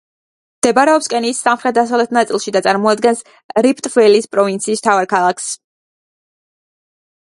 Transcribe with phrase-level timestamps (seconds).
[0.61, 3.23] მდებარეობს კენიის სამხრეთ-დასავლეთ ნაწილში და წარმოადგენს
[3.69, 5.55] რიფტ-ველის პროვინციის მთავარ ქალაქს.